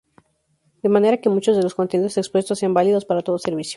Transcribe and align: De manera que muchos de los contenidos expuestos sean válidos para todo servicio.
De 0.81 0.89
manera 0.89 1.17
que 1.21 1.29
muchos 1.29 1.55
de 1.55 1.61
los 1.61 1.75
contenidos 1.75 2.17
expuestos 2.17 2.57
sean 2.57 2.73
válidos 2.73 3.05
para 3.05 3.21
todo 3.21 3.37
servicio. 3.37 3.69